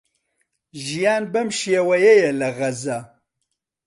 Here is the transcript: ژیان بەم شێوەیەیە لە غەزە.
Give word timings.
ژیان 0.85 1.23
بەم 1.33 1.49
شێوەیەیە 1.59 2.31
لە 2.39 2.49
غەزە. 2.57 2.99